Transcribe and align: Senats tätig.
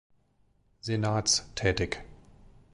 Senats 0.81 1.45
tätig. 1.53 2.03